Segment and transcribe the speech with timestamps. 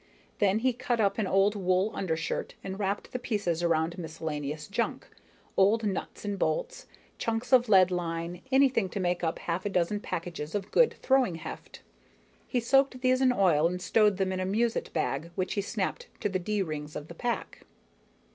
[0.39, 5.05] Then he cut up an old wool undershirt and wrapped the pieces around miscellaneous junk
[5.55, 6.87] old nuts and bolts,
[7.19, 11.83] chunks of leadline, anything to make up half a dozen packages of good throwing heft.
[12.47, 16.07] He soaked these in oil and stowed them in a musette bag which he snapped
[16.19, 17.61] to the D rings of the pack.